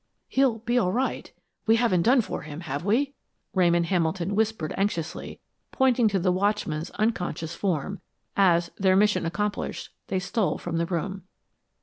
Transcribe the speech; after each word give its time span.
"He'll 0.27 0.57
be 0.57 0.79
all 0.79 0.91
right. 0.91 1.31
We 1.67 1.75
haven't 1.75 2.01
done 2.01 2.21
for 2.21 2.41
him, 2.41 2.61
have 2.61 2.83
we?" 2.83 3.13
Ramon 3.53 3.83
Hamilton 3.83 4.33
whispered 4.33 4.73
anxiously, 4.75 5.39
pointing 5.71 6.07
to 6.07 6.17
the 6.17 6.31
watchman's 6.31 6.89
unconscious 6.97 7.53
form, 7.53 8.01
as, 8.35 8.71
their 8.79 8.95
mission 8.95 9.27
accomplished, 9.27 9.91
they 10.07 10.17
stole 10.17 10.57
from 10.57 10.77
the 10.77 10.87
room. 10.87 11.25